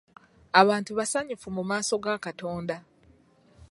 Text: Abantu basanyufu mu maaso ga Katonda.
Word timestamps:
Abantu 0.61 0.91
basanyufu 0.99 1.47
mu 1.55 1.63
maaso 1.69 1.93
ga 2.03 2.15
Katonda. 2.25 2.75